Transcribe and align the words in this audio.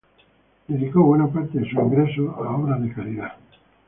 Dedicó 0.67 1.03
buena 1.03 1.27
parte 1.27 1.59
de 1.59 1.65
sus 1.69 1.73
ingresos 1.77 2.33
a 2.35 2.55
obras 2.55 2.81
de 2.81 2.91
caridad. 2.91 3.33